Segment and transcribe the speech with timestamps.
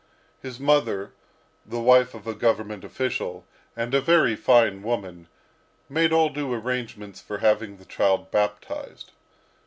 [0.41, 1.11] His mother,
[1.63, 3.45] the wife of a Government official,
[3.77, 5.27] and a very fine woman,
[5.87, 9.11] made all due arrangements for having the child baptised.